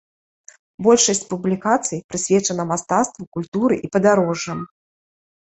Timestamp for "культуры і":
3.39-3.93